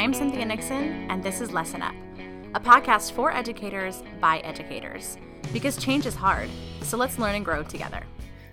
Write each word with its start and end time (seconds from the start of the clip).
I'm 0.00 0.14
Cynthia 0.14 0.46
Nixon, 0.46 1.10
and 1.10 1.22
this 1.22 1.42
is 1.42 1.52
Lesson 1.52 1.82
Up, 1.82 1.94
a 2.54 2.58
podcast 2.58 3.12
for 3.12 3.30
educators 3.30 4.02
by 4.18 4.38
educators. 4.38 5.18
Because 5.52 5.76
change 5.76 6.06
is 6.06 6.14
hard, 6.14 6.48
so 6.80 6.96
let's 6.96 7.18
learn 7.18 7.34
and 7.34 7.44
grow 7.44 7.62
together. 7.62 8.02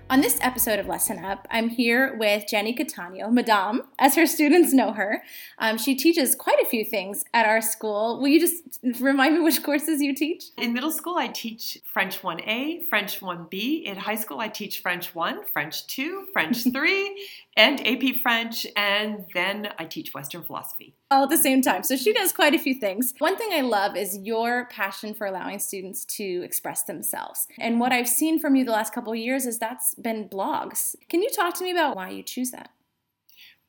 On 0.10 0.20
this 0.20 0.38
episode 0.42 0.78
of 0.78 0.88
Lesson 0.88 1.24
Up, 1.24 1.48
I'm 1.50 1.70
here 1.70 2.18
with 2.18 2.44
Jenny 2.50 2.76
Cattaneo, 2.76 3.32
Madame, 3.32 3.84
as 3.98 4.14
her 4.16 4.28
students 4.28 4.74
know 4.74 4.92
her. 4.92 5.24
Um, 5.58 5.78
she 5.78 5.96
teaches 5.96 6.36
quite 6.36 6.60
a 6.60 6.66
few 6.66 6.84
things 6.84 7.24
at 7.34 7.46
our 7.46 7.62
school. 7.62 8.20
Will 8.20 8.28
you 8.28 8.42
just 8.42 8.82
remind 9.00 9.36
me 9.36 9.40
which 9.40 9.64
courses 9.64 10.02
you 10.02 10.14
teach? 10.14 10.44
In 10.58 10.74
middle 10.74 10.92
school, 10.92 11.16
I 11.16 11.30
teach 11.30 11.78
French 11.86 12.22
1A, 12.22 12.90
French 12.90 13.22
1B. 13.22 13.84
In 13.84 13.96
high 13.96 14.16
school, 14.16 14.42
I 14.42 14.50
teach 14.50 14.82
French 14.82 15.16
1, 15.16 15.46
French 15.54 15.88
2, 15.88 16.28
French 16.34 16.64
3, 16.74 17.26
and 17.56 17.88
AP 17.88 18.18
French, 18.22 18.68
and 18.76 19.24
then 19.34 19.70
I 19.80 19.86
teach 19.86 20.14
Western 20.14 20.44
philosophy. 20.44 20.97
All 21.10 21.24
at 21.24 21.30
the 21.30 21.38
same 21.38 21.62
time. 21.62 21.84
So 21.84 21.96
she 21.96 22.12
does 22.12 22.34
quite 22.34 22.54
a 22.54 22.60
few 22.60 22.76
things. 22.76 23.14
One 23.20 23.38
thing 23.38 23.50
I 23.54 23.62
love 23.62 23.96
is 23.96 24.18
your 24.18 24.66
passion 24.66 25.14
for 25.14 25.26
allowing 25.26 25.60
students 25.60 26.04
to 26.06 26.42
express 26.44 26.84
themselves. 26.84 27.48
And 27.58 27.80
what 27.80 27.94
I've 27.94 28.10
seen 28.10 28.40
from 28.40 28.56
you 28.58 28.66
the 28.66 28.72
last 28.72 28.94
couple 28.94 29.14
of 29.14 29.20
years 29.20 29.46
is 29.46 29.58
that's 29.58 29.96
been 29.96 30.28
blogs. 30.28 30.96
Can 31.08 31.22
you 31.22 31.30
talk 31.30 31.54
to 31.56 31.64
me 31.64 31.72
about 31.72 31.96
why 31.96 32.10
you 32.10 32.24
choose 32.24 32.52
that? 32.52 32.72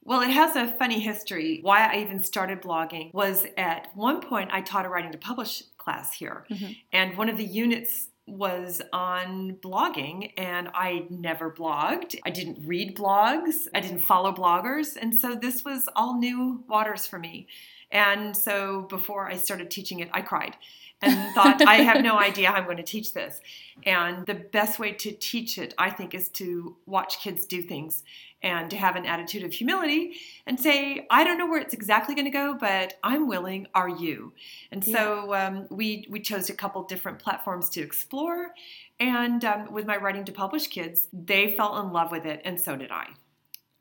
Well, 0.03 0.23
it 0.23 0.31
has 0.31 0.57
a 0.57 0.73
funny 0.73 1.01
history. 1.01 1.61
Why 1.63 1.87
I 1.87 1.99
even 1.99 2.25
started 2.25 2.63
blogging 2.63 3.13
was 3.13 3.47
at 3.57 3.89
one 3.95 4.21
point 4.21 4.51
I 4.53 4.63
taught 4.63 4.87
a 4.87 4.89
writing 4.89 5.13
to 5.13 5.19
publish 5.19 5.63
class 5.77 6.15
here. 6.15 6.45
Mm-hmm. 6.51 6.73
And 6.93 7.17
one 7.17 7.29
of 7.29 7.37
the 7.37 7.45
units 7.45 8.09
was 8.29 8.83
on 8.93 9.57
blogging 9.63 10.33
and 10.37 10.69
I 10.75 11.07
never 11.11 11.51
blogged. 11.51 12.17
I 12.25 12.31
didn't 12.31 12.67
read 12.67 12.97
blogs. 12.97 13.67
I 13.75 13.81
didn't 13.81 14.01
follow 14.01 14.33
bloggers. 14.33 14.97
And 15.01 15.15
so 15.15 15.35
this 15.35 15.65
was 15.65 15.89
all 15.97 16.19
new 16.19 16.63
waters 16.69 17.07
for 17.07 17.19
me. 17.19 17.47
And 17.91 18.37
so 18.37 18.83
before 18.83 19.29
I 19.29 19.37
started 19.37 19.71
teaching 19.71 20.01
it, 20.01 20.11
I 20.13 20.21
cried 20.21 20.57
and 21.01 21.35
thought, 21.35 21.63
I 21.63 21.77
have 21.77 22.03
no 22.03 22.19
idea 22.19 22.49
how 22.49 22.55
I'm 22.55 22.65
going 22.65 22.77
to 22.79 22.83
teach 22.83 23.13
this. 23.13 23.41
And 23.85 24.27
the 24.27 24.35
best 24.35 24.79
way 24.79 24.93
to 24.93 25.13
teach 25.13 25.59
it, 25.59 25.75
I 25.79 25.91
think, 25.91 26.15
is 26.15 26.29
to 26.31 26.77
watch 26.87 27.21
kids 27.21 27.47
do 27.47 27.63
things 27.63 28.03
and 28.43 28.71
to 28.71 28.77
have 28.77 28.97
an 28.97 29.05
attitude 29.05 29.43
of 29.43 29.53
humility 29.53 30.15
and 30.47 30.59
say, 30.59 31.07
I 31.11 31.25
don't 31.25 31.39
know 31.39 31.47
where 31.47 31.61
it's 31.61 31.75
exactly 31.75 32.15
going 32.15 32.25
to 32.25 32.31
go, 32.31 32.55
but 32.55 32.95
I'm 33.03 33.29
willing. 33.29 33.67
Are 33.75 33.89
you? 33.89 34.33
And 34.71 34.85
so 34.85 35.35
um, 35.35 35.67
we 35.71 36.07
we 36.09 36.21
chose 36.21 36.49
a 36.49 36.55
couple 36.55 36.83
different 36.85 37.19
platforms 37.19 37.69
to 37.71 37.81
explore, 37.81 38.55
and 39.01 39.45
um, 39.45 39.73
with 39.73 39.87
my 39.87 39.97
writing 39.97 40.25
to 40.27 40.33
publish 40.33 40.69
kids, 40.69 41.09
they 41.13 41.55
fell 41.57 41.81
in 41.81 41.93
love 41.93 42.13
with 42.13 42.27
it, 42.27 42.41
and 42.45 42.61
so 42.61 42.77
did 42.77 42.91
I. 42.91 43.09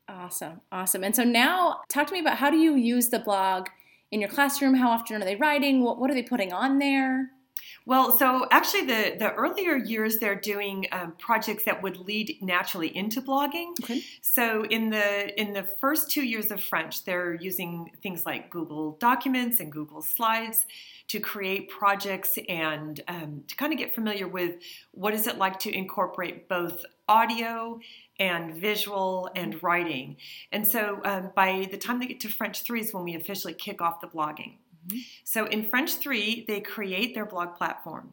Awesome, 0.08 0.60
awesome. 0.72 1.04
And 1.04 1.14
so 1.14 1.22
now, 1.22 1.80
talk 1.88 2.06
to 2.06 2.12
me 2.14 2.20
about 2.20 2.38
how 2.38 2.50
do 2.50 2.56
you 2.56 2.74
use 2.74 3.08
the 3.08 3.18
blog 3.18 3.68
in 4.10 4.20
your 4.20 4.30
classroom? 4.30 4.74
How 4.74 4.90
often 4.90 5.20
are 5.20 5.24
they 5.24 5.36
writing? 5.36 5.82
What 5.82 5.98
what 5.98 6.10
are 6.10 6.14
they 6.14 6.22
putting 6.22 6.52
on 6.52 6.78
there? 6.78 7.30
Well, 7.88 8.18
so 8.18 8.46
actually, 8.50 8.84
the, 8.84 9.16
the 9.18 9.32
earlier 9.32 9.74
years 9.74 10.18
they're 10.18 10.38
doing 10.38 10.86
um, 10.92 11.14
projects 11.18 11.64
that 11.64 11.82
would 11.82 11.96
lead 11.96 12.36
naturally 12.42 12.94
into 12.94 13.22
blogging. 13.22 13.70
Okay. 13.82 14.04
So 14.20 14.66
in 14.66 14.90
the 14.90 15.40
in 15.40 15.54
the 15.54 15.62
first 15.62 16.10
two 16.10 16.22
years 16.22 16.50
of 16.50 16.62
French, 16.62 17.04
they're 17.04 17.32
using 17.32 17.90
things 18.02 18.26
like 18.26 18.50
Google 18.50 18.98
Documents 19.00 19.58
and 19.60 19.72
Google 19.72 20.02
Slides 20.02 20.66
to 21.06 21.18
create 21.18 21.70
projects 21.70 22.38
and 22.46 23.00
um, 23.08 23.44
to 23.48 23.56
kind 23.56 23.72
of 23.72 23.78
get 23.78 23.94
familiar 23.94 24.28
with 24.28 24.56
what 24.90 25.14
is 25.14 25.26
it 25.26 25.38
like 25.38 25.58
to 25.60 25.74
incorporate 25.74 26.46
both 26.46 26.84
audio 27.08 27.80
and 28.18 28.54
visual 28.54 29.30
and 29.34 29.62
writing. 29.62 30.16
And 30.52 30.66
so 30.66 31.00
um, 31.04 31.30
by 31.34 31.68
the 31.70 31.78
time 31.78 32.00
they 32.00 32.06
get 32.06 32.20
to 32.20 32.28
French 32.28 32.62
3 32.62 32.80
is 32.80 32.94
when 32.94 33.04
we 33.04 33.14
officially 33.14 33.54
kick 33.54 33.80
off 33.80 34.00
the 34.00 34.08
blogging. 34.08 34.54
Mm-hmm. 34.86 34.98
So 35.24 35.46
in 35.46 35.64
French 35.64 35.94
3, 35.94 36.44
they 36.46 36.60
create 36.60 37.14
their 37.14 37.26
blog 37.26 37.54
platform 37.54 38.12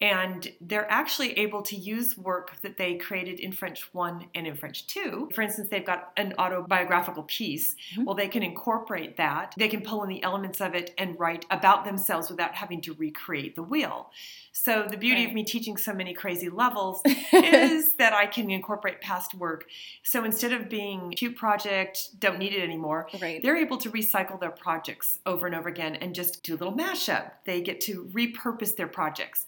and 0.00 0.52
they're 0.60 0.90
actually 0.90 1.32
able 1.38 1.62
to 1.62 1.76
use 1.76 2.16
work 2.16 2.60
that 2.62 2.76
they 2.76 2.94
created 2.96 3.40
in 3.40 3.52
French 3.52 3.92
1 3.92 4.26
and 4.34 4.46
in 4.46 4.56
French 4.56 4.86
2. 4.86 5.30
For 5.34 5.42
instance, 5.42 5.68
they've 5.70 5.84
got 5.84 6.12
an 6.16 6.34
autobiographical 6.38 7.24
piece. 7.24 7.74
Mm-hmm. 7.92 8.04
Well, 8.04 8.14
they 8.14 8.28
can 8.28 8.42
incorporate 8.42 9.16
that. 9.16 9.54
They 9.56 9.68
can 9.68 9.82
pull 9.82 10.02
in 10.02 10.08
the 10.08 10.22
elements 10.22 10.60
of 10.60 10.74
it 10.74 10.94
and 10.98 11.18
write 11.18 11.46
about 11.50 11.84
themselves 11.84 12.30
without 12.30 12.54
having 12.54 12.80
to 12.82 12.94
recreate 12.94 13.56
the 13.56 13.62
wheel. 13.62 14.10
So 14.52 14.86
the 14.90 14.96
beauty 14.96 15.20
right. 15.20 15.28
of 15.28 15.34
me 15.34 15.44
teaching 15.44 15.76
so 15.76 15.92
many 15.92 16.14
crazy 16.14 16.48
levels 16.48 17.02
is 17.32 17.92
that 17.96 18.14
I 18.14 18.26
can 18.26 18.50
incorporate 18.50 19.02
past 19.02 19.34
work. 19.34 19.66
So 20.02 20.24
instead 20.24 20.52
of 20.52 20.70
being 20.70 21.10
cute 21.10 21.36
project, 21.36 22.18
don't 22.18 22.38
need 22.38 22.54
it 22.54 22.62
anymore, 22.62 23.06
right. 23.20 23.42
they're 23.42 23.58
able 23.58 23.76
to 23.76 23.90
recycle 23.90 24.40
their 24.40 24.50
projects 24.50 25.18
over 25.26 25.46
and 25.46 25.54
over 25.54 25.68
again 25.68 25.96
and 26.06 26.14
just 26.14 26.42
do 26.42 26.54
a 26.54 26.56
little 26.56 26.74
mashup. 26.74 27.32
They 27.44 27.60
get 27.60 27.80
to 27.82 28.08
repurpose 28.14 28.76
their 28.76 28.86
projects. 28.86 29.44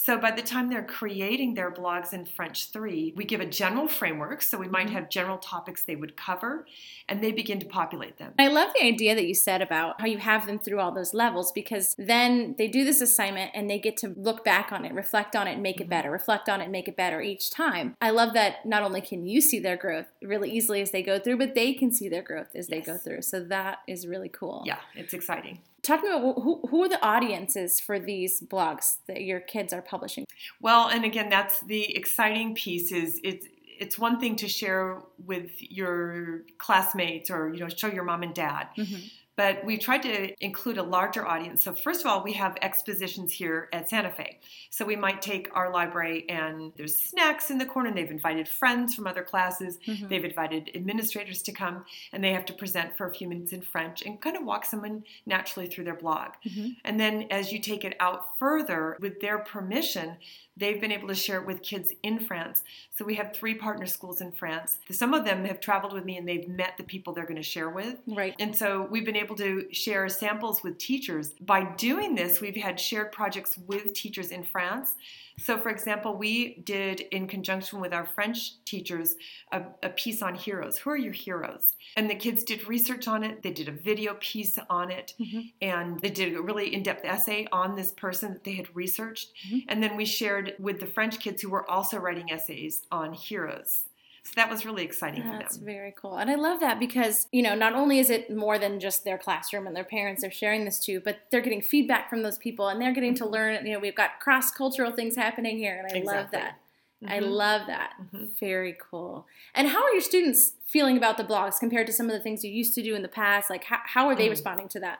So 0.00 0.16
by 0.16 0.30
the 0.30 0.42
time 0.42 0.70
they're 0.70 0.84
creating 0.84 1.54
their 1.54 1.72
blogs 1.72 2.12
in 2.12 2.24
French 2.24 2.70
3, 2.70 3.14
we 3.16 3.24
give 3.24 3.40
a 3.40 3.46
general 3.46 3.88
framework. 3.88 4.42
So 4.42 4.56
we 4.56 4.68
might 4.68 4.86
mm-hmm. 4.86 4.94
have 4.94 5.10
general 5.10 5.38
topics 5.38 5.82
they 5.82 5.96
would 5.96 6.16
cover, 6.16 6.66
and 7.08 7.20
they 7.20 7.32
begin 7.32 7.58
to 7.58 7.66
populate 7.66 8.16
them. 8.16 8.32
I 8.38 8.46
love 8.46 8.70
the 8.78 8.86
idea 8.86 9.16
that 9.16 9.26
you 9.26 9.34
said 9.34 9.60
about 9.60 10.00
how 10.00 10.06
you 10.06 10.18
have 10.18 10.46
them 10.46 10.60
through 10.60 10.78
all 10.78 10.92
those 10.92 11.14
levels 11.14 11.50
because 11.50 11.96
then 11.98 12.54
they 12.58 12.68
do 12.68 12.84
this 12.84 13.00
assignment 13.00 13.50
and 13.54 13.68
they 13.68 13.80
get 13.80 13.96
to 13.98 14.14
look 14.16 14.44
back 14.44 14.70
on 14.70 14.84
it, 14.84 14.94
reflect 14.94 15.34
on 15.34 15.48
it, 15.48 15.58
make 15.58 15.80
it 15.80 15.84
mm-hmm. 15.84 15.90
better, 15.90 16.12
reflect 16.12 16.48
on 16.48 16.60
it, 16.60 16.70
make 16.70 16.86
it 16.86 16.96
better 16.96 17.20
each 17.20 17.50
time. 17.50 17.96
I 18.00 18.10
love 18.10 18.34
that 18.34 18.64
not 18.64 18.84
only 18.84 19.00
can 19.00 19.26
you 19.26 19.40
see 19.40 19.58
their 19.58 19.76
growth 19.76 20.06
really 20.22 20.48
easily 20.48 20.80
as 20.80 20.92
they 20.92 21.02
go 21.02 21.18
through, 21.18 21.38
but 21.38 21.56
they 21.56 21.74
can 21.74 21.90
see 21.90 22.08
their 22.08 22.22
growth 22.22 22.54
as 22.54 22.68
yes. 22.68 22.86
they 22.86 22.92
go 22.92 22.96
through. 22.96 23.22
So 23.22 23.40
that 23.40 23.80
is 23.88 24.06
really 24.06 24.28
cool. 24.28 24.62
Yeah, 24.64 24.78
it's 24.94 25.12
exciting 25.12 25.58
talk 25.88 26.02
to 26.02 26.08
me 26.08 26.16
about 26.16 26.42
who, 26.42 26.60
who 26.68 26.84
are 26.84 26.88
the 26.88 27.04
audiences 27.04 27.80
for 27.80 27.98
these 27.98 28.40
blogs 28.42 28.98
that 29.06 29.22
your 29.22 29.40
kids 29.40 29.72
are 29.72 29.82
publishing? 29.82 30.24
Well 30.60 30.88
and 30.88 31.04
again 31.04 31.28
that's 31.28 31.60
the 31.60 31.96
exciting 31.96 32.54
piece 32.54 32.92
is 32.92 33.20
it's 33.24 33.46
it's 33.80 33.98
one 33.98 34.18
thing 34.18 34.34
to 34.36 34.48
share 34.48 35.02
with 35.24 35.50
your 35.60 36.42
classmates 36.58 37.30
or 37.30 37.52
you 37.52 37.60
know 37.60 37.68
show 37.68 37.88
your 37.88 38.04
mom 38.04 38.22
and 38.22 38.34
dad. 38.34 38.68
Mm-hmm 38.76 39.06
but 39.38 39.64
we 39.64 39.78
tried 39.78 40.02
to 40.02 40.34
include 40.44 40.78
a 40.78 40.82
larger 40.82 41.24
audience. 41.24 41.62
So, 41.62 41.72
first 41.72 42.00
of 42.00 42.08
all, 42.08 42.24
we 42.24 42.32
have 42.32 42.56
expositions 42.60 43.32
here 43.32 43.68
at 43.72 43.88
Santa 43.88 44.10
Fe. 44.10 44.40
So, 44.68 44.84
we 44.84 44.96
might 44.96 45.22
take 45.22 45.48
our 45.54 45.72
library 45.72 46.28
and 46.28 46.72
there's 46.76 46.96
snacks 46.96 47.48
in 47.48 47.58
the 47.58 47.64
corner, 47.64 47.90
and 47.90 47.96
they've 47.96 48.10
invited 48.10 48.48
friends 48.48 48.96
from 48.96 49.06
other 49.06 49.22
classes, 49.22 49.78
mm-hmm. 49.86 50.08
they've 50.08 50.24
invited 50.24 50.72
administrators 50.74 51.40
to 51.42 51.52
come, 51.52 51.84
and 52.12 52.24
they 52.24 52.32
have 52.32 52.46
to 52.46 52.52
present 52.52 52.96
for 52.96 53.06
a 53.06 53.14
few 53.14 53.28
minutes 53.28 53.52
in 53.52 53.62
French 53.62 54.02
and 54.02 54.20
kind 54.20 54.36
of 54.36 54.42
walk 54.44 54.64
someone 54.64 55.04
naturally 55.24 55.68
through 55.68 55.84
their 55.84 55.94
blog. 55.94 56.32
Mm-hmm. 56.44 56.70
And 56.84 56.98
then, 56.98 57.28
as 57.30 57.52
you 57.52 57.60
take 57.60 57.84
it 57.84 57.94
out 58.00 58.36
further, 58.40 58.96
with 58.98 59.20
their 59.20 59.38
permission, 59.38 60.16
they've 60.58 60.80
been 60.80 60.92
able 60.92 61.08
to 61.08 61.14
share 61.14 61.38
it 61.40 61.46
with 61.46 61.62
kids 61.62 61.92
in 62.02 62.18
France. 62.18 62.64
So 62.90 63.04
we 63.04 63.14
have 63.14 63.32
three 63.32 63.54
partner 63.54 63.86
schools 63.86 64.20
in 64.20 64.32
France. 64.32 64.78
Some 64.90 65.14
of 65.14 65.24
them 65.24 65.44
have 65.44 65.60
traveled 65.60 65.92
with 65.92 66.04
me 66.04 66.16
and 66.16 66.28
they've 66.28 66.48
met 66.48 66.76
the 66.76 66.82
people 66.82 67.12
they're 67.12 67.24
going 67.24 67.36
to 67.36 67.42
share 67.42 67.70
with. 67.70 67.96
Right. 68.06 68.34
And 68.38 68.54
so 68.56 68.86
we've 68.90 69.04
been 69.04 69.16
able 69.16 69.27
to 69.36 69.72
share 69.72 70.08
samples 70.08 70.62
with 70.62 70.78
teachers. 70.78 71.30
By 71.40 71.64
doing 71.76 72.14
this, 72.14 72.40
we've 72.40 72.56
had 72.56 72.78
shared 72.78 73.12
projects 73.12 73.58
with 73.66 73.92
teachers 73.94 74.30
in 74.30 74.42
France. 74.42 74.96
So, 75.38 75.56
for 75.56 75.68
example, 75.68 76.16
we 76.16 76.56
did 76.64 77.00
in 77.00 77.28
conjunction 77.28 77.80
with 77.80 77.92
our 77.92 78.04
French 78.04 78.64
teachers 78.64 79.14
a, 79.52 79.62
a, 79.84 79.88
piece 79.90 80.20
on 80.20 80.34
heroes. 80.34 80.78
Who 80.78 80.90
are 80.90 80.96
your 80.96 81.12
heroes? 81.12 81.76
And 81.96 82.10
the 82.10 82.16
kids 82.16 82.42
did 82.42 82.66
research 82.66 83.06
on 83.06 83.22
it. 83.22 83.42
They 83.42 83.52
did 83.52 83.68
a 83.68 83.72
video 83.72 84.16
piece 84.18 84.58
on 84.68 84.90
it, 84.90 85.14
mm-hmm. 85.20 85.40
and 85.62 86.00
they 86.00 86.10
did 86.10 86.34
a 86.34 86.42
really 86.42 86.74
in-depth 86.74 87.04
essay 87.04 87.46
on 87.52 87.76
this 87.76 87.92
person 87.92 88.32
that 88.32 88.42
they 88.42 88.54
had 88.54 88.74
researched. 88.74 89.30
Mm-hmm. 89.46 89.58
And 89.68 89.82
then 89.82 89.96
we 89.96 90.04
shared 90.04 90.54
with 90.58 90.80
the 90.80 90.86
French 90.86 91.20
kids 91.20 91.40
who 91.40 91.50
were 91.50 91.68
also 91.70 91.98
writing 91.98 92.32
essays 92.32 92.82
on 92.90 93.12
heroes. 93.12 93.84
So 94.22 94.32
that 94.36 94.50
was 94.50 94.66
really 94.66 94.84
exciting 94.84 95.20
That's 95.20 95.26
for 95.26 95.32
them. 95.32 95.40
That's 95.40 95.56
very 95.56 95.94
cool. 95.96 96.18
And 96.18 96.30
I 96.30 96.34
love 96.34 96.60
that 96.60 96.78
because, 96.78 97.26
you 97.32 97.42
know, 97.42 97.54
not 97.54 97.74
only 97.74 97.98
is 97.98 98.10
it 98.10 98.34
more 98.34 98.58
than 98.58 98.80
just 98.80 99.04
their 99.04 99.18
classroom 99.18 99.66
and 99.66 99.74
their 99.74 99.84
parents 99.84 100.22
are 100.24 100.30
sharing 100.30 100.64
this 100.64 100.78
to, 100.80 101.00
but 101.00 101.20
they're 101.30 101.40
getting 101.40 101.62
feedback 101.62 102.10
from 102.10 102.22
those 102.22 102.38
people 102.38 102.68
and 102.68 102.80
they're 102.80 102.92
getting 102.92 103.14
to 103.16 103.24
mm-hmm. 103.24 103.32
learn, 103.32 103.66
you 103.66 103.72
know, 103.72 103.78
we've 103.78 103.94
got 103.94 104.20
cross 104.20 104.50
cultural 104.50 104.92
things 104.92 105.16
happening 105.16 105.56
here. 105.58 105.78
And 105.78 105.86
I 105.86 105.98
exactly. 105.98 106.14
love 106.14 106.30
that. 106.32 106.58
Mm-hmm. 107.02 107.12
I 107.12 107.18
love 107.20 107.66
that. 107.68 107.92
Mm-hmm. 108.02 108.24
Very 108.40 108.76
cool. 108.78 109.26
And 109.54 109.68
how 109.68 109.82
are 109.82 109.92
your 109.92 110.00
students 110.00 110.54
feeling 110.66 110.96
about 110.96 111.16
the 111.16 111.24
blogs 111.24 111.58
compared 111.58 111.86
to 111.86 111.92
some 111.92 112.06
of 112.06 112.12
the 112.12 112.20
things 112.20 112.44
you 112.44 112.50
used 112.50 112.74
to 112.74 112.82
do 112.82 112.94
in 112.94 113.02
the 113.02 113.08
past? 113.08 113.48
Like, 113.48 113.64
how, 113.64 113.78
how 113.84 114.08
are 114.08 114.16
they 114.16 114.26
mm. 114.26 114.30
responding 114.30 114.68
to 114.70 114.80
that? 114.80 114.98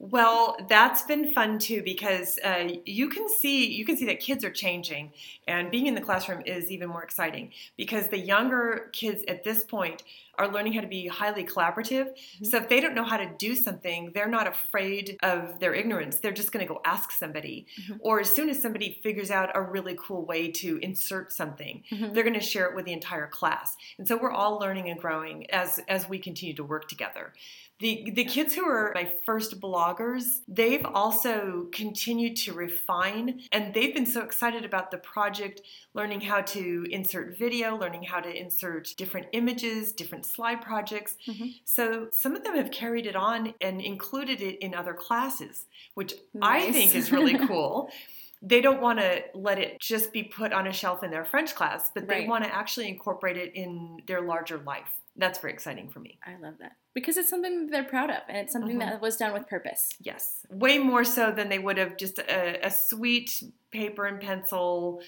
Well, 0.00 0.56
that's 0.68 1.02
been 1.02 1.32
fun 1.32 1.58
too 1.58 1.82
because 1.82 2.38
uh, 2.44 2.68
you 2.84 3.08
can 3.08 3.28
see 3.28 3.72
you 3.72 3.84
can 3.84 3.96
see 3.96 4.04
that 4.06 4.20
kids 4.20 4.44
are 4.44 4.50
changing, 4.50 5.12
and 5.46 5.70
being 5.70 5.86
in 5.86 5.94
the 5.94 6.00
classroom 6.00 6.42
is 6.44 6.70
even 6.70 6.88
more 6.88 7.02
exciting 7.02 7.52
because 7.76 8.08
the 8.08 8.18
younger 8.18 8.90
kids 8.92 9.22
at 9.28 9.44
this 9.44 9.62
point 9.62 10.02
are 10.38 10.50
learning 10.52 10.72
how 10.72 10.80
to 10.80 10.86
be 10.86 11.06
highly 11.06 11.44
collaborative. 11.44 12.06
Mm-hmm. 12.06 12.44
So 12.46 12.58
if 12.58 12.68
they 12.68 12.80
don't 12.80 12.94
know 12.94 13.04
how 13.04 13.16
to 13.16 13.30
do 13.38 13.54
something, 13.54 14.12
they're 14.14 14.28
not 14.28 14.46
afraid 14.46 15.16
of 15.22 15.60
their 15.60 15.74
ignorance. 15.74 16.20
They're 16.20 16.32
just 16.32 16.52
going 16.52 16.66
to 16.66 16.72
go 16.72 16.80
ask 16.84 17.10
somebody. 17.12 17.66
Mm-hmm. 17.80 17.96
Or 18.00 18.20
as 18.20 18.30
soon 18.30 18.48
as 18.48 18.60
somebody 18.60 19.00
figures 19.02 19.30
out 19.30 19.50
a 19.54 19.60
really 19.60 19.96
cool 19.98 20.24
way 20.24 20.50
to 20.52 20.78
insert 20.78 21.32
something, 21.32 21.82
mm-hmm. 21.90 22.12
they're 22.12 22.24
going 22.24 22.34
to 22.34 22.40
share 22.40 22.66
it 22.66 22.74
with 22.74 22.84
the 22.84 22.92
entire 22.92 23.26
class. 23.26 23.76
And 23.98 24.06
so 24.06 24.16
we're 24.16 24.32
all 24.32 24.58
learning 24.58 24.88
and 24.90 25.00
growing 25.00 25.50
as 25.50 25.80
as 25.88 26.08
we 26.08 26.18
continue 26.18 26.54
to 26.54 26.64
work 26.64 26.88
together. 26.88 27.32
the 27.80 28.10
the 28.14 28.24
kids 28.24 28.54
who 28.54 28.64
are 28.64 28.92
my 28.94 29.10
first 29.26 29.60
bloggers, 29.60 30.40
they've 30.46 30.86
also 30.86 31.66
continued 31.72 32.36
to 32.36 32.52
refine 32.52 33.40
and 33.52 33.74
they've 33.74 33.94
been 33.94 34.06
so 34.06 34.22
excited 34.22 34.64
about 34.64 34.90
the 34.90 34.98
project, 34.98 35.60
learning 35.92 36.20
how 36.20 36.40
to 36.40 36.86
insert 36.90 37.36
video, 37.36 37.76
learning 37.76 38.04
how 38.04 38.20
to 38.20 38.32
insert 38.34 38.94
different 38.96 39.26
images, 39.32 39.92
different 39.92 40.23
slide 40.24 40.62
projects. 40.62 41.16
Mm-hmm. 41.26 41.48
So 41.64 42.08
some 42.12 42.34
of 42.34 42.44
them 42.44 42.56
have 42.56 42.70
carried 42.70 43.06
it 43.06 43.16
on 43.16 43.54
and 43.60 43.80
included 43.80 44.40
it 44.40 44.58
in 44.58 44.74
other 44.74 44.94
classes, 44.94 45.66
which 45.94 46.14
nice. 46.32 46.68
I 46.68 46.72
think 46.72 46.94
is 46.94 47.12
really 47.12 47.38
cool 47.46 47.90
they 48.44 48.60
don't 48.60 48.80
want 48.80 48.98
to 48.98 49.22
let 49.34 49.58
it 49.58 49.80
just 49.80 50.12
be 50.12 50.22
put 50.22 50.52
on 50.52 50.66
a 50.66 50.72
shelf 50.72 51.02
in 51.02 51.10
their 51.10 51.24
French 51.24 51.54
class, 51.54 51.90
but 51.94 52.06
they 52.06 52.26
want 52.26 52.44
to 52.44 52.54
actually 52.54 52.88
incorporate 52.88 53.38
it 53.38 53.54
in 53.54 54.02
their 54.06 54.20
larger 54.20 54.58
life. 54.58 55.00
That's 55.16 55.38
very 55.38 55.54
exciting 55.54 55.88
for 55.88 56.00
me. 56.00 56.18
I 56.24 56.36
love 56.40 56.54
that 56.60 56.72
because 56.92 57.16
it's 57.16 57.28
something 57.30 57.68
they're 57.68 57.84
proud 57.84 58.10
of 58.10 58.18
and 58.28 58.36
it's 58.36 58.52
something 58.52 58.78
mm-hmm. 58.78 58.90
that 58.90 59.00
was 59.00 59.16
done 59.16 59.32
with 59.32 59.48
purpose. 59.48 59.88
Yes, 60.00 60.44
way 60.50 60.78
more 60.78 61.04
so 61.04 61.30
than 61.30 61.48
they 61.48 61.58
would 61.58 61.78
have 61.78 61.96
just 61.96 62.18
a, 62.18 62.66
a 62.66 62.70
sweet 62.70 63.42
paper 63.70 64.06
and 64.06 64.20
pencil 64.20 65.00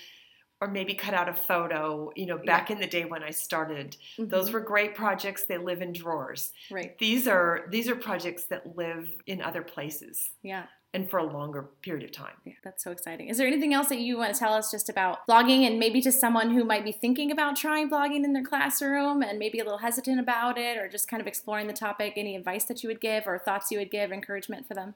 or 0.61 0.69
maybe 0.69 0.95
cut 0.95 1.15
out 1.15 1.29
a 1.29 1.35
photo 1.35 2.11
you 2.17 2.27
know 2.27 2.39
back 2.39 2.69
yeah. 2.69 2.77
in 2.77 2.81
the 2.81 2.87
day 2.87 3.05
when 3.05 3.23
i 3.23 3.31
started 3.31 3.97
mm-hmm. 4.19 4.29
those 4.29 4.51
were 4.51 4.61
great 4.61 4.95
projects 4.95 5.45
they 5.45 5.59
live 5.59 5.83
in 5.83 5.93
drawers 5.93 6.53
right 6.71 6.99
these 6.99 7.27
are 7.29 7.67
these 7.71 7.89
are 7.89 7.97
projects 7.97 8.47
that 8.47 8.77
live 8.77 9.09
in 9.27 9.43
other 9.43 9.63
places 9.63 10.31
yeah 10.43 10.67
and 10.97 11.11
for 11.11 11.19
a 11.19 11.25
longer 11.25 11.69
period 11.83 12.05
of 12.05 12.11
time. 12.11 12.33
Yeah, 12.47 12.55
that's 12.65 12.83
so 12.83 12.91
exciting. 12.91 13.29
Is 13.29 13.37
there 13.37 13.47
anything 13.47 13.75
else 13.75 13.91
that 13.91 13.99
you 13.99 14.17
want 14.17 14.33
to 14.33 14.39
tell 14.39 14.55
us 14.55 14.71
just 14.71 14.89
about 14.89 15.27
blogging 15.29 15.67
and 15.67 15.79
maybe 15.79 16.01
to 16.01 16.11
someone 16.11 16.55
who 16.55 16.65
might 16.65 16.85
be 16.85 16.93
thinking 16.93 17.31
about 17.31 17.55
trying 17.55 17.91
blogging 17.91 18.25
in 18.25 18.33
their 18.33 18.43
classroom 18.43 19.23
and 19.23 19.39
maybe 19.39 19.59
a 19.59 19.65
little 19.65 19.79
hesitant 19.79 20.19
about 20.19 20.57
it 20.57 20.79
or 20.79 20.89
just 20.89 21.07
kind 21.07 21.21
of 21.21 21.27
exploring 21.27 21.67
the 21.67 21.75
topic? 21.75 22.15
Any 22.17 22.35
advice 22.35 22.65
that 22.65 22.83
you 22.83 22.89
would 22.89 23.03
give 23.03 23.27
or 23.27 23.39
thoughts 23.39 23.71
you 23.71 23.79
would 23.79 23.91
give, 23.91 24.11
encouragement 24.11 24.67
for 24.67 24.73
them? 24.73 24.95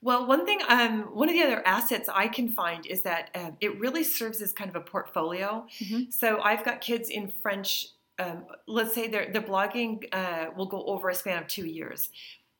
Well, 0.00 0.26
one 0.26 0.44
thing, 0.44 0.60
um, 0.68 1.02
one 1.14 1.28
of 1.28 1.34
the 1.34 1.42
other 1.42 1.66
assets 1.66 2.08
I 2.12 2.28
can 2.28 2.50
find 2.50 2.86
is 2.86 3.02
that 3.02 3.30
um, 3.34 3.56
it 3.60 3.78
really 3.78 4.04
serves 4.04 4.40
as 4.42 4.52
kind 4.52 4.68
of 4.68 4.76
a 4.76 4.80
portfolio. 4.80 5.66
Mm-hmm. 5.78 6.10
So 6.10 6.40
I've 6.40 6.64
got 6.64 6.80
kids 6.80 7.08
in 7.08 7.32
French. 7.42 7.86
Um, 8.18 8.44
let's 8.66 8.94
say 8.94 9.08
their 9.08 9.32
the 9.32 9.40
blogging 9.40 10.04
uh, 10.12 10.50
will 10.56 10.66
go 10.66 10.84
over 10.84 11.08
a 11.08 11.14
span 11.14 11.38
of 11.38 11.48
two 11.48 11.66
years 11.66 12.10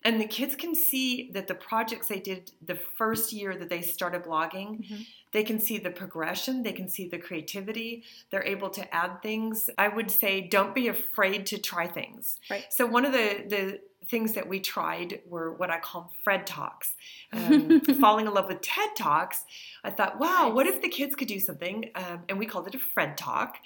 and 0.05 0.21
the 0.21 0.27
kids 0.27 0.55
can 0.57 0.75
see 0.75 1.31
that 1.33 1.47
the 1.47 1.55
projects 1.55 2.09
they 2.09 2.19
did 2.19 2.51
the 2.65 2.75
first 2.75 3.33
year 3.33 3.57
that 3.57 3.69
they 3.69 3.83
started 3.83 4.25
blogging 4.25 4.81
mm-hmm. 4.81 5.03
they 5.33 5.43
can 5.43 5.59
see 5.59 5.79
the 5.79 5.91
progression 5.91 6.63
they 6.63 6.73
can 6.73 6.89
see 6.89 7.09
the 7.09 7.19
creativity 7.19 8.03
they're 8.31 8.45
able 8.45 8.71
to 8.71 8.95
add 8.95 9.23
things 9.23 9.69
i 9.79 9.89
would 9.89 10.11
say 10.11 10.41
don't 10.41 10.75
be 10.75 10.89
afraid 10.89 11.47
to 11.47 11.59
try 11.59 11.87
things 11.87 12.41
right 12.51 12.67
so 12.71 12.87
one 12.87 13.05
of 13.05 13.13
the 13.13 13.45
the 13.49 13.81
things 14.07 14.33
that 14.33 14.49
we 14.49 14.61
tried 14.61 15.21
were 15.27 15.53
what 15.53 15.71
I 15.71 15.79
call 15.79 16.13
Fred 16.25 16.47
Talks. 16.47 16.95
Um, 17.35 17.81
falling 17.99 18.27
in 18.27 18.35
love 18.35 18.49
with 18.49 18.61
TED 18.61 18.91
Talks, 18.95 19.47
I 19.85 19.91
thought, 19.91 20.21
wow, 20.21 20.49
nice. 20.49 20.55
what 20.55 20.67
if 20.67 20.83
the 20.83 20.89
kids 20.91 21.17
could 21.17 21.29
do 21.29 21.41
something? 21.41 21.91
Um, 21.95 22.25
and 22.29 22.39
we 22.39 22.45
called 22.45 22.67
it 22.67 22.75
a 22.75 22.79
Fred 22.79 23.17
Talk. 23.17 23.57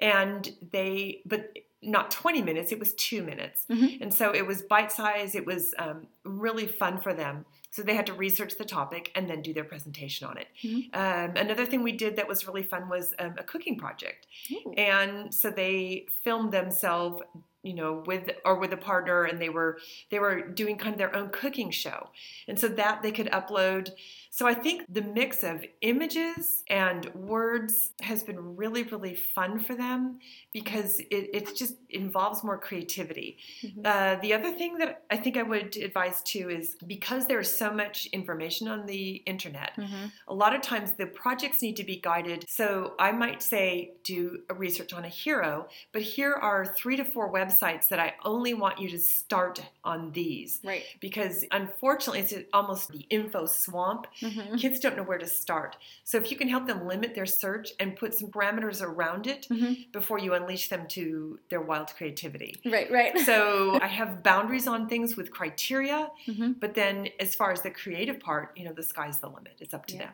And 0.00 0.50
they, 0.72 1.22
but 1.24 1.56
not 1.82 2.10
20 2.10 2.42
minutes, 2.42 2.72
it 2.72 2.78
was 2.78 2.94
two 2.94 3.22
minutes. 3.22 3.66
Mm-hmm. 3.68 4.02
And 4.02 4.14
so 4.14 4.34
it 4.34 4.46
was 4.46 4.62
bite 4.62 4.92
size, 4.92 5.34
it 5.34 5.44
was 5.44 5.74
um, 5.78 6.06
really 6.24 6.66
fun 6.66 7.00
for 7.00 7.12
them. 7.12 7.44
So 7.70 7.82
they 7.82 7.94
had 7.94 8.06
to 8.06 8.12
research 8.12 8.58
the 8.58 8.64
topic 8.64 9.10
and 9.14 9.28
then 9.28 9.40
do 9.42 9.52
their 9.54 9.64
presentation 9.64 10.28
on 10.28 10.38
it. 10.38 10.48
Mm-hmm. 10.62 10.94
Um, 10.94 11.36
another 11.36 11.64
thing 11.64 11.82
we 11.82 11.92
did 11.92 12.16
that 12.16 12.28
was 12.28 12.46
really 12.46 12.62
fun 12.62 12.88
was 12.88 13.14
um, 13.18 13.34
a 13.38 13.42
cooking 13.42 13.78
project. 13.78 14.26
Ooh. 14.52 14.72
And 14.76 15.34
so 15.34 15.50
they 15.50 16.06
filmed 16.22 16.52
themselves 16.52 17.22
you 17.62 17.74
know 17.74 18.02
with 18.06 18.28
or 18.44 18.58
with 18.58 18.72
a 18.72 18.76
partner 18.76 19.24
and 19.24 19.40
they 19.40 19.48
were 19.48 19.78
they 20.10 20.18
were 20.18 20.40
doing 20.48 20.76
kind 20.76 20.92
of 20.92 20.98
their 20.98 21.14
own 21.14 21.28
cooking 21.28 21.70
show 21.70 22.08
and 22.48 22.58
so 22.58 22.66
that 22.66 23.02
they 23.02 23.12
could 23.12 23.28
upload 23.28 23.90
so 24.34 24.46
I 24.46 24.54
think 24.54 24.86
the 24.88 25.02
mix 25.02 25.44
of 25.44 25.62
images 25.82 26.64
and 26.70 27.04
words 27.14 27.90
has 28.00 28.22
been 28.22 28.56
really, 28.56 28.82
really 28.82 29.14
fun 29.14 29.60
for 29.60 29.74
them 29.74 30.20
because 30.54 31.00
it, 31.00 31.28
it 31.34 31.54
just 31.54 31.74
involves 31.90 32.42
more 32.42 32.56
creativity. 32.56 33.36
Mm-hmm. 33.62 33.82
Uh, 33.84 34.16
the 34.22 34.32
other 34.32 34.50
thing 34.50 34.78
that 34.78 35.02
I 35.10 35.18
think 35.18 35.36
I 35.36 35.42
would 35.42 35.76
advise 35.76 36.22
too 36.22 36.48
is 36.48 36.76
because 36.86 37.26
there's 37.26 37.54
so 37.54 37.70
much 37.70 38.06
information 38.06 38.68
on 38.68 38.86
the 38.86 39.16
internet, 39.26 39.72
mm-hmm. 39.76 40.06
a 40.26 40.34
lot 40.34 40.54
of 40.54 40.62
times 40.62 40.92
the 40.92 41.08
projects 41.08 41.60
need 41.60 41.76
to 41.76 41.84
be 41.84 41.96
guided. 41.96 42.46
So 42.48 42.94
I 42.98 43.12
might 43.12 43.42
say, 43.42 43.92
do 44.02 44.40
a 44.48 44.54
research 44.54 44.94
on 44.94 45.04
a 45.04 45.08
hero, 45.10 45.68
but 45.92 46.00
here 46.00 46.32
are 46.32 46.64
three 46.64 46.96
to 46.96 47.04
four 47.04 47.30
websites 47.30 47.86
that 47.88 48.00
I 48.00 48.14
only 48.24 48.54
want 48.54 48.78
you 48.78 48.88
to 48.88 48.98
start 48.98 49.60
on 49.84 50.12
these. 50.12 50.60
Right. 50.64 50.84
Because 51.00 51.44
unfortunately, 51.50 52.20
it's 52.20 52.32
almost 52.54 52.90
the 52.92 53.04
info 53.10 53.44
swamp. 53.44 54.06
Mm-hmm. 54.22 54.56
Kids 54.56 54.80
don't 54.80 54.96
know 54.96 55.02
where 55.02 55.18
to 55.18 55.26
start. 55.26 55.76
So 56.04 56.18
if 56.18 56.30
you 56.30 56.36
can 56.36 56.48
help 56.48 56.66
them 56.66 56.86
limit 56.86 57.14
their 57.14 57.26
search 57.26 57.72
and 57.78 57.96
put 57.96 58.14
some 58.14 58.30
parameters 58.30 58.82
around 58.82 59.26
it 59.26 59.46
mm-hmm. 59.50 59.74
before 59.92 60.18
you 60.18 60.34
unleash 60.34 60.68
them 60.68 60.86
to 60.88 61.38
their 61.50 61.60
wild 61.60 61.94
creativity. 61.96 62.60
Right, 62.64 62.90
right. 62.90 63.18
so 63.20 63.78
I 63.80 63.88
have 63.88 64.22
boundaries 64.22 64.66
on 64.66 64.88
things 64.88 65.16
with 65.16 65.30
criteria, 65.30 66.10
mm-hmm. 66.26 66.52
but 66.52 66.74
then 66.74 67.08
as 67.20 67.34
far 67.34 67.52
as 67.52 67.62
the 67.62 67.70
creative 67.70 68.20
part, 68.20 68.52
you 68.56 68.64
know, 68.64 68.72
the 68.72 68.82
sky's 68.82 69.18
the 69.18 69.28
limit. 69.28 69.56
It's 69.60 69.74
up 69.74 69.86
to 69.86 69.94
yeah. 69.94 70.00
them 70.00 70.12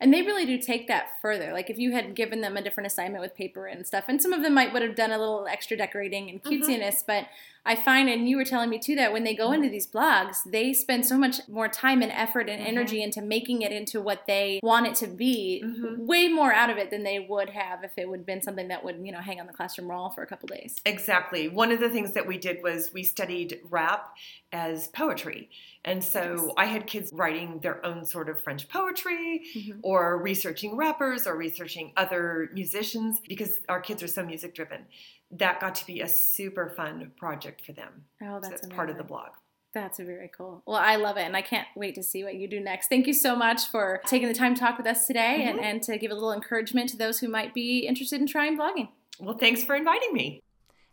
and 0.00 0.12
they 0.12 0.22
really 0.22 0.46
do 0.46 0.58
take 0.58 0.88
that 0.88 1.20
further 1.20 1.52
like 1.52 1.70
if 1.70 1.78
you 1.78 1.92
had 1.92 2.14
given 2.14 2.40
them 2.40 2.56
a 2.56 2.62
different 2.62 2.86
assignment 2.86 3.20
with 3.22 3.34
paper 3.34 3.66
and 3.66 3.86
stuff 3.86 4.04
and 4.08 4.20
some 4.20 4.32
of 4.32 4.42
them 4.42 4.54
might 4.54 4.72
would 4.72 4.82
have 4.82 4.96
done 4.96 5.12
a 5.12 5.18
little 5.18 5.46
extra 5.46 5.76
decorating 5.76 6.30
and 6.30 6.42
mm-hmm. 6.42 6.62
cutesiness 6.62 7.04
but 7.06 7.26
I 7.64 7.76
find, 7.76 8.08
and 8.08 8.28
you 8.28 8.36
were 8.36 8.44
telling 8.44 8.70
me 8.70 8.78
too, 8.78 8.96
that 8.96 9.12
when 9.12 9.24
they 9.24 9.34
go 9.34 9.52
into 9.52 9.68
these 9.68 9.86
blogs, 9.86 10.38
they 10.46 10.72
spend 10.72 11.04
so 11.04 11.18
much 11.18 11.40
more 11.48 11.68
time 11.68 12.02
and 12.02 12.10
effort 12.12 12.48
and 12.48 12.60
mm-hmm. 12.60 12.68
energy 12.68 13.02
into 13.02 13.20
making 13.20 13.62
it 13.62 13.72
into 13.72 14.00
what 14.00 14.26
they 14.26 14.60
want 14.62 14.86
it 14.86 14.94
to 14.96 15.06
be, 15.06 15.62
mm-hmm. 15.64 16.06
way 16.06 16.28
more 16.28 16.52
out 16.52 16.70
of 16.70 16.78
it 16.78 16.90
than 16.90 17.02
they 17.02 17.18
would 17.18 17.50
have 17.50 17.84
if 17.84 17.92
it 17.98 18.08
would 18.08 18.20
have 18.20 18.26
been 18.26 18.42
something 18.42 18.68
that 18.68 18.84
would, 18.84 19.00
you 19.04 19.12
know, 19.12 19.20
hang 19.20 19.40
on 19.40 19.46
the 19.46 19.52
classroom 19.52 19.88
wall 19.88 20.10
for 20.10 20.22
a 20.22 20.26
couple 20.26 20.46
days. 20.46 20.76
Exactly. 20.86 21.48
One 21.48 21.70
of 21.70 21.80
the 21.80 21.90
things 21.90 22.12
that 22.12 22.26
we 22.26 22.38
did 22.38 22.62
was 22.62 22.90
we 22.94 23.02
studied 23.02 23.60
rap 23.68 24.14
as 24.52 24.88
poetry. 24.88 25.50
And 25.84 26.02
so 26.04 26.34
yes. 26.36 26.54
I 26.58 26.64
had 26.66 26.86
kids 26.86 27.10
writing 27.12 27.60
their 27.60 27.84
own 27.84 28.04
sort 28.04 28.28
of 28.28 28.40
French 28.42 28.68
poetry 28.68 29.42
mm-hmm. 29.54 29.80
or 29.82 30.18
researching 30.18 30.76
rappers 30.76 31.26
or 31.26 31.36
researching 31.36 31.92
other 31.96 32.50
musicians 32.52 33.20
because 33.26 33.60
our 33.68 33.80
kids 33.80 34.02
are 34.02 34.08
so 34.08 34.24
music 34.24 34.54
driven 34.54 34.84
that 35.32 35.60
got 35.60 35.74
to 35.76 35.86
be 35.86 36.00
a 36.00 36.08
super 36.08 36.70
fun 36.76 37.12
project 37.16 37.64
for 37.64 37.72
them. 37.72 38.04
Oh, 38.22 38.40
that's, 38.40 38.46
so 38.46 38.50
that's 38.50 38.68
part 38.68 38.90
of 38.90 38.96
the 38.96 39.04
blog. 39.04 39.30
That's 39.72 40.00
very 40.00 40.30
cool. 40.36 40.62
Well, 40.66 40.80
I 40.80 40.96
love 40.96 41.16
it, 41.16 41.22
and 41.22 41.36
I 41.36 41.42
can't 41.42 41.68
wait 41.76 41.94
to 41.94 42.02
see 42.02 42.24
what 42.24 42.34
you 42.34 42.48
do 42.48 42.58
next. 42.58 42.88
Thank 42.88 43.06
you 43.06 43.14
so 43.14 43.36
much 43.36 43.66
for 43.70 44.00
taking 44.06 44.26
the 44.26 44.34
time 44.34 44.54
to 44.54 44.60
talk 44.60 44.76
with 44.76 44.86
us 44.86 45.06
today 45.06 45.44
mm-hmm. 45.46 45.58
and, 45.58 45.64
and 45.64 45.82
to 45.84 45.96
give 45.96 46.10
a 46.10 46.14
little 46.14 46.32
encouragement 46.32 46.88
to 46.90 46.96
those 46.96 47.20
who 47.20 47.28
might 47.28 47.54
be 47.54 47.86
interested 47.86 48.20
in 48.20 48.26
trying 48.26 48.58
blogging. 48.58 48.88
Well, 49.20 49.38
thanks 49.38 49.62
for 49.62 49.76
inviting 49.76 50.12
me. 50.12 50.42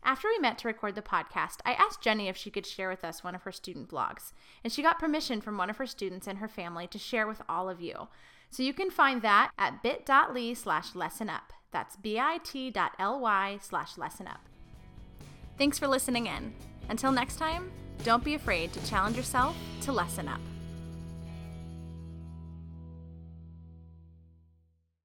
After 0.04 0.28
we 0.28 0.38
met 0.38 0.60
to 0.60 0.68
record 0.68 0.94
the 0.94 1.02
podcast, 1.02 1.58
I 1.66 1.74
asked 1.74 2.02
Jenny 2.02 2.28
if 2.28 2.38
she 2.38 2.52
could 2.52 2.68
share 2.68 2.88
with 2.88 3.04
us 3.04 3.24
one 3.24 3.34
of 3.34 3.42
her 3.42 3.52
student 3.52 3.90
blogs, 3.90 4.32
and 4.64 4.72
she 4.72 4.84
got 4.84 5.00
permission 5.00 5.42
from 5.42 5.58
one 5.58 5.72
of 5.72 5.78
her 5.78 5.88
students 5.88 6.28
and 6.28 6.38
her 6.38 6.48
family 6.48 6.86
to 6.88 7.00
share 7.00 7.28
with 7.28 7.42
all 7.50 7.70
of 7.70 7.82
you. 7.82 8.08
So 8.52 8.62
you 8.64 8.74
can 8.74 8.92
find 8.92 9.22
that 9.24 9.52
at 9.58 9.82
bit.ly 9.82 10.54
slash 10.54 10.94
lesson 10.94 11.30
up. 11.30 11.52
That's 11.78 11.96
bit.ly 11.96 13.60
slash 13.62 14.00
lesson 14.00 14.26
up. 14.26 14.40
Thanks 15.60 15.78
for 15.78 15.88
listening 15.88 16.26
in. 16.26 16.56
Until 16.90 17.12
next 17.12 17.36
time, 17.36 17.70
don't 18.04 18.24
be 18.24 18.34
afraid 18.34 18.74
to 18.74 18.84
challenge 18.88 19.16
yourself 19.16 19.56
to 19.82 19.92
lesson 19.92 20.28
up. 20.28 20.40